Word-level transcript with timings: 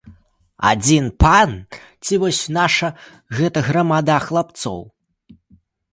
Адзін 0.69 1.05
пан 1.23 1.51
ці 2.03 2.13
вось 2.23 2.41
наша 2.57 2.87
гэта 3.41 3.59
грамада 3.69 4.17
хлопцаў?! 4.25 4.79